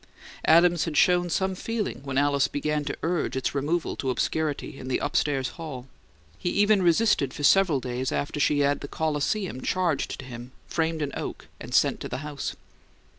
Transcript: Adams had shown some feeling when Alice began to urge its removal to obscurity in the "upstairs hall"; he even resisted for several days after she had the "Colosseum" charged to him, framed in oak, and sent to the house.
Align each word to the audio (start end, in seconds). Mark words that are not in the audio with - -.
Adams 0.45 0.85
had 0.85 0.97
shown 0.97 1.29
some 1.29 1.53
feeling 1.53 2.01
when 2.03 2.17
Alice 2.17 2.47
began 2.47 2.83
to 2.83 2.97
urge 3.03 3.35
its 3.35 3.53
removal 3.53 3.95
to 3.95 4.09
obscurity 4.09 4.79
in 4.79 4.87
the 4.87 4.97
"upstairs 4.97 5.49
hall"; 5.49 5.85
he 6.39 6.49
even 6.49 6.81
resisted 6.81 7.35
for 7.35 7.43
several 7.43 7.79
days 7.79 8.11
after 8.11 8.39
she 8.39 8.61
had 8.61 8.79
the 8.79 8.87
"Colosseum" 8.87 9.61
charged 9.61 10.17
to 10.19 10.25
him, 10.25 10.53
framed 10.67 11.03
in 11.03 11.13
oak, 11.15 11.45
and 11.59 11.75
sent 11.75 11.99
to 11.99 12.09
the 12.09 12.17
house. 12.25 12.55